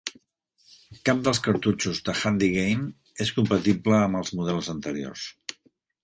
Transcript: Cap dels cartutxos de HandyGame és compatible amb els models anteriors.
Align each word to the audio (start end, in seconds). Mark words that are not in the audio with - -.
Cap 1.09 1.19
dels 1.25 1.41
cartutxos 1.47 1.99
de 2.07 2.15
HandyGame 2.21 2.89
és 3.25 3.31
compatible 3.39 3.99
amb 4.07 4.19
els 4.21 4.33
models 4.39 4.71
anteriors. 4.75 5.27